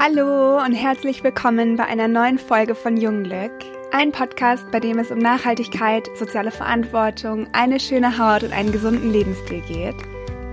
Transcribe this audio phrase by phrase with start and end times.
[0.00, 3.50] Hallo und herzlich willkommen bei einer neuen Folge von Jungglück.
[3.90, 9.10] Ein Podcast, bei dem es um Nachhaltigkeit, soziale Verantwortung, eine schöne Haut und einen gesunden
[9.12, 9.96] Lebensstil geht.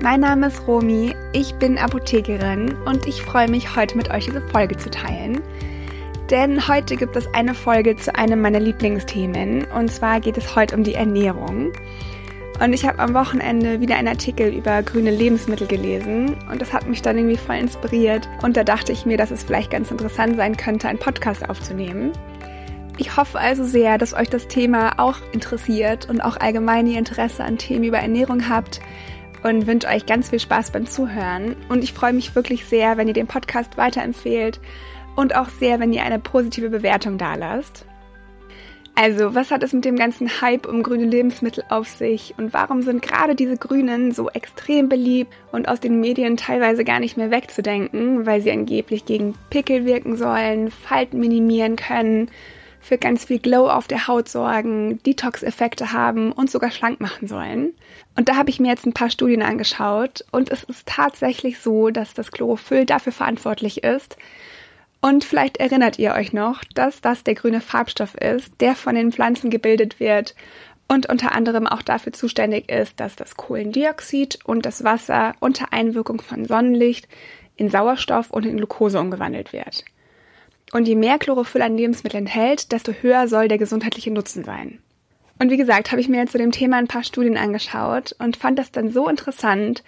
[0.02, 4.42] Mein Name ist Romi, ich bin Apothekerin und ich freue mich, heute mit euch diese
[4.50, 5.40] Folge zu teilen.
[6.32, 10.76] Denn heute gibt es eine Folge zu einem meiner Lieblingsthemen und zwar geht es heute
[10.76, 11.72] um die Ernährung.
[12.60, 16.88] Und ich habe am Wochenende wieder einen Artikel über grüne Lebensmittel gelesen und das hat
[16.88, 18.30] mich dann irgendwie voll inspiriert.
[18.44, 22.14] Und da dachte ich mir, dass es vielleicht ganz interessant sein könnte, einen Podcast aufzunehmen.
[22.98, 27.44] Ich hoffe also sehr, dass euch das Thema auch interessiert und auch allgemein ihr Interesse
[27.44, 28.80] an Themen über Ernährung habt
[29.44, 31.58] und wünsche euch ganz viel Spaß beim Zuhören.
[31.68, 34.62] Und ich freue mich wirklich sehr, wenn ihr den Podcast weiterempfehlt
[35.18, 37.86] und auch sehr, wenn ihr eine positive Bewertung dalasst.
[38.98, 42.82] Also, was hat es mit dem ganzen Hype um grüne Lebensmittel auf sich und warum
[42.82, 47.30] sind gerade diese Grünen so extrem beliebt und aus den Medien teilweise gar nicht mehr
[47.30, 52.32] wegzudenken, weil sie angeblich gegen Pickel wirken sollen, Falten minimieren können,
[52.80, 57.74] für ganz viel Glow auf der Haut sorgen, Detox-Effekte haben und sogar schlank machen sollen.
[58.16, 61.90] Und da habe ich mir jetzt ein paar Studien angeschaut und es ist tatsächlich so,
[61.90, 64.16] dass das Chlorophyll dafür verantwortlich ist,
[65.02, 69.12] und vielleicht erinnert ihr euch noch, dass das der grüne Farbstoff ist, der von den
[69.12, 70.36] Pflanzen gebildet wird
[70.88, 76.22] und unter anderem auch dafür zuständig ist, dass das Kohlendioxid und das Wasser unter Einwirkung
[76.22, 77.08] von Sonnenlicht
[77.56, 79.86] in Sauerstoff und in Glucose umgewandelt wird.
[80.74, 84.80] Und je mehr Chlorophyll ein Lebensmittel enthält, desto höher soll der gesundheitliche Nutzen sein.
[85.40, 88.58] Und wie gesagt, habe ich mir zu dem Thema ein paar Studien angeschaut und fand
[88.58, 89.84] das dann so interessant,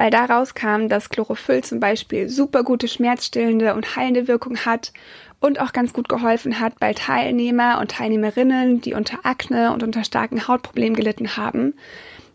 [0.00, 4.94] weil daraus kam, dass Chlorophyll zum Beispiel super gute schmerzstillende und heilende Wirkung hat
[5.40, 10.02] und auch ganz gut geholfen hat bei Teilnehmer und Teilnehmerinnen, die unter Akne und unter
[10.02, 11.74] starken Hautproblemen gelitten haben.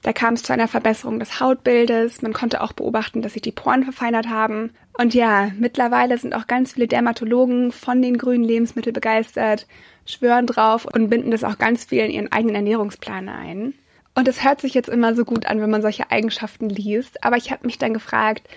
[0.03, 2.21] Da kam es zu einer Verbesserung des Hautbildes.
[2.21, 4.69] Man konnte auch beobachten, dass sich die Poren verfeinert haben.
[4.99, 9.65] Und ja, mittlerweile sind auch ganz viele Dermatologen von den grünen Lebensmitteln begeistert,
[10.05, 13.73] schwören drauf und binden das auch ganz viel in ihren eigenen Ernährungsplan ein.
[14.15, 17.35] Und es hört sich jetzt immer so gut an, wenn man solche Eigenschaften liest, aber
[17.35, 18.47] ich habe mich dann gefragt,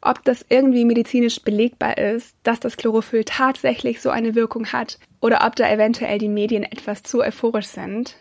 [0.00, 5.46] ob das irgendwie medizinisch belegbar ist, dass das Chlorophyll tatsächlich so eine Wirkung hat oder
[5.46, 8.16] ob da eventuell die Medien etwas zu euphorisch sind.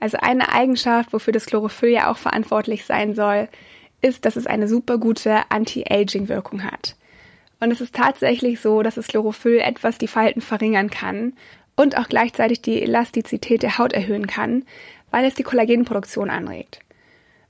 [0.00, 3.48] Also eine Eigenschaft, wofür das Chlorophyll ja auch verantwortlich sein soll,
[4.00, 6.96] ist, dass es eine super gute Anti-Aging-Wirkung hat.
[7.60, 11.34] Und es ist tatsächlich so, dass das Chlorophyll etwas die Falten verringern kann
[11.76, 14.64] und auch gleichzeitig die Elastizität der Haut erhöhen kann,
[15.12, 16.80] weil es die Kollagenproduktion anregt.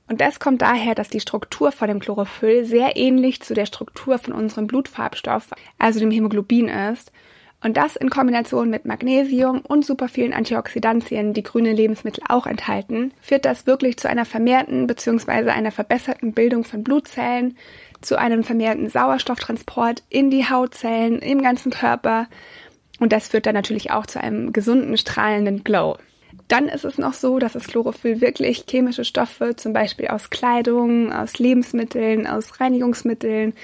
[0.09, 4.19] Und das kommt daher, dass die Struktur von dem Chlorophyll sehr ähnlich zu der Struktur
[4.19, 7.13] von unserem Blutfarbstoff, also dem Hämoglobin ist.
[7.63, 13.15] Und das in Kombination mit Magnesium und super vielen Antioxidantien, die grüne Lebensmittel auch enthalten,
[13.21, 15.51] führt das wirklich zu einer vermehrten bzw.
[15.51, 17.57] einer verbesserten Bildung von Blutzellen,
[18.01, 22.27] zu einem vermehrten Sauerstofftransport in die Hautzellen, im ganzen Körper.
[22.99, 25.97] Und das führt dann natürlich auch zu einem gesunden, strahlenden Glow.
[26.49, 31.13] Dann ist es noch so, dass das Chlorophyll wirklich chemische Stoffe, zum Beispiel aus Kleidung,
[31.13, 33.55] aus Lebensmitteln, aus Reinigungsmitteln,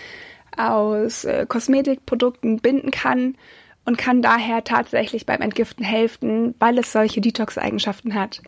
[0.57, 3.37] aus äh, Kosmetikprodukten binden kann
[3.85, 8.43] und kann daher tatsächlich beim Entgiften helfen, weil es solche Detox-Eigenschaften hat.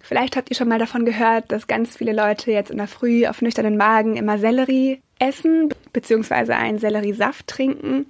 [0.00, 3.26] Vielleicht habt ihr schon mal davon gehört, dass ganz viele Leute jetzt in der Früh
[3.26, 8.06] auf nüchternen Magen immer Sellerie essen, beziehungsweise einen Selleriesaft trinken.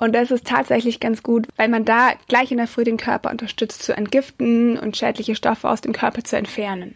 [0.00, 3.30] Und das ist tatsächlich ganz gut, weil man da gleich in der Früh den Körper
[3.30, 6.94] unterstützt zu entgiften und schädliche Stoffe aus dem Körper zu entfernen.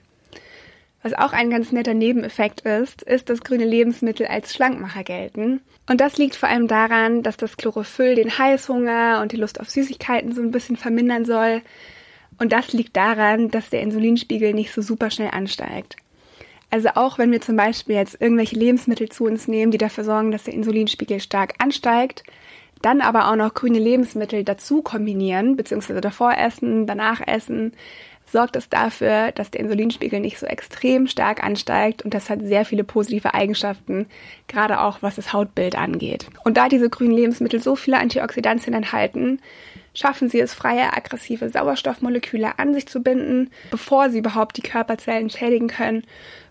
[1.03, 5.61] Was auch ein ganz netter Nebeneffekt ist, ist, dass grüne Lebensmittel als Schlankmacher gelten.
[5.87, 9.69] Und das liegt vor allem daran, dass das Chlorophyll den Heißhunger und die Lust auf
[9.69, 11.61] Süßigkeiten so ein bisschen vermindern soll.
[12.39, 15.97] Und das liegt daran, dass der Insulinspiegel nicht so super schnell ansteigt.
[16.71, 20.31] Also auch wenn wir zum Beispiel jetzt irgendwelche Lebensmittel zu uns nehmen, die dafür sorgen,
[20.31, 22.25] dass der Insulinspiegel stark ansteigt,
[22.85, 27.73] dann aber auch noch grüne Lebensmittel dazu kombinieren, beziehungsweise davor essen, danach essen,
[28.31, 32.65] sorgt es dafür, dass der Insulinspiegel nicht so extrem stark ansteigt und das hat sehr
[32.65, 34.07] viele positive Eigenschaften,
[34.49, 36.27] gerade auch was das Hautbild angeht.
[36.45, 39.41] Und da diese grünen Lebensmittel so viele Antioxidantien enthalten,
[39.95, 45.31] schaffen sie es, freie aggressive Sauerstoffmoleküle an sich zu binden, bevor sie überhaupt die Körperzellen
[45.31, 46.03] schädigen können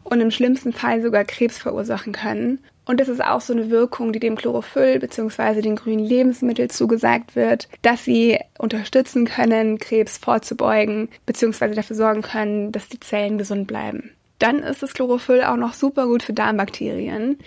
[0.03, 2.59] und im schlimmsten Fall sogar Krebs verursachen können.
[2.85, 5.61] Und das ist auch so eine Wirkung, die dem Chlorophyll bzw.
[5.61, 11.75] den grünen Lebensmitteln zugesagt wird, dass sie unterstützen können, Krebs vorzubeugen bzw.
[11.75, 14.11] dafür sorgen können, dass die Zellen gesund bleiben.
[14.39, 17.37] Dann ist das Chlorophyll auch noch super gut für Darmbakterien.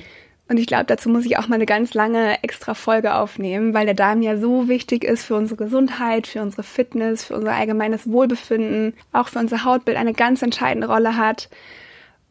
[0.49, 3.85] Und ich glaube, dazu muss ich auch mal eine ganz lange extra Folge aufnehmen, weil
[3.85, 8.11] der Darm ja so wichtig ist für unsere Gesundheit, für unsere Fitness, für unser allgemeines
[8.11, 11.49] Wohlbefinden, auch für unser Hautbild eine ganz entscheidende Rolle hat.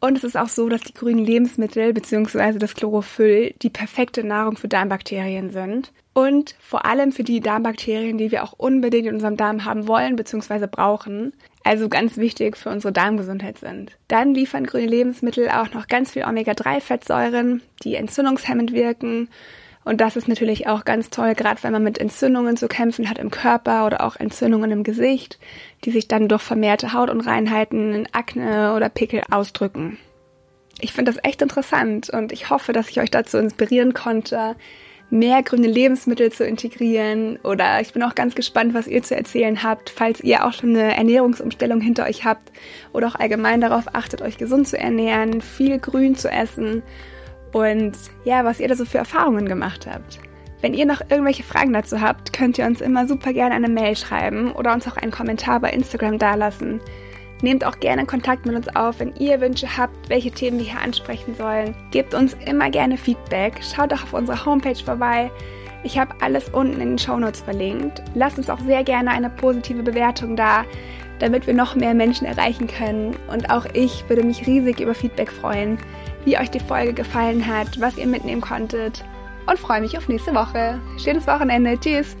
[0.00, 2.58] Und es ist auch so, dass die grünen Lebensmittel bzw.
[2.58, 5.92] das Chlorophyll die perfekte Nahrung für Darmbakterien sind.
[6.12, 10.16] Und vor allem für die Darmbakterien, die wir auch unbedingt in unserem Darm haben wollen
[10.16, 10.66] bzw.
[10.66, 11.32] brauchen.
[11.64, 13.98] Also ganz wichtig für unsere Darmgesundheit sind.
[14.08, 19.28] Dann liefern grüne Lebensmittel auch noch ganz viel Omega-3-Fettsäuren, die entzündungshemmend wirken
[19.86, 23.18] und das ist natürlich auch ganz toll, gerade wenn man mit Entzündungen zu kämpfen hat
[23.18, 25.38] im Körper oder auch Entzündungen im Gesicht,
[25.84, 29.96] die sich dann durch vermehrte Hautunreinheiten in Akne oder Pickel ausdrücken.
[30.80, 34.56] Ich finde das echt interessant und ich hoffe, dass ich euch dazu inspirieren konnte,
[35.08, 37.38] mehr grüne Lebensmittel zu integrieren.
[37.44, 40.70] Oder ich bin auch ganz gespannt, was ihr zu erzählen habt, falls ihr auch schon
[40.70, 42.50] eine Ernährungsumstellung hinter euch habt
[42.92, 46.82] oder auch allgemein darauf achtet, euch gesund zu ernähren, viel Grün zu essen
[47.56, 50.18] und ja, was ihr da so für Erfahrungen gemacht habt.
[50.60, 53.96] Wenn ihr noch irgendwelche Fragen dazu habt, könnt ihr uns immer super gerne eine Mail
[53.96, 56.82] schreiben oder uns auch einen Kommentar bei Instagram dalassen.
[57.40, 60.82] Nehmt auch gerne Kontakt mit uns auf, wenn ihr Wünsche habt, welche Themen wir hier
[60.82, 61.74] ansprechen sollen.
[61.92, 63.54] Gebt uns immer gerne Feedback.
[63.62, 65.30] Schaut doch auf unserer Homepage vorbei.
[65.82, 68.02] Ich habe alles unten in den Show Notes verlinkt.
[68.14, 70.66] Lasst uns auch sehr gerne eine positive Bewertung da,
[71.20, 73.16] damit wir noch mehr Menschen erreichen können.
[73.32, 75.78] Und auch ich würde mich riesig über Feedback freuen
[76.26, 79.02] wie euch die Folge gefallen hat, was ihr mitnehmen konntet
[79.46, 80.80] und freue mich auf nächste Woche.
[80.98, 81.78] Schönes Wochenende.
[81.78, 82.16] Tschüss.